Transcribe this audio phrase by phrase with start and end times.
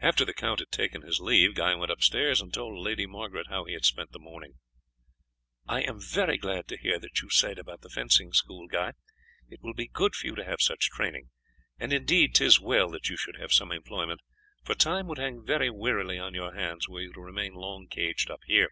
[0.00, 3.64] After the count had taken his leave Guy went upstairs and told Lady Margaret how
[3.64, 4.60] he had spent the morning.
[5.66, 8.92] "I am very glad to hear what you say about the fencing school, Guy;
[9.48, 11.30] it will be good for you to have such training.
[11.76, 14.20] And indeed 'tis well that you should have some employment,
[14.62, 18.30] for time would hang but wearily on your hands were you to remain long caged
[18.30, 18.68] up here.